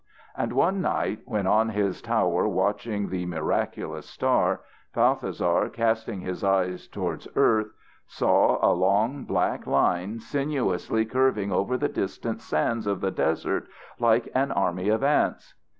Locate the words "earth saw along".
7.35-9.25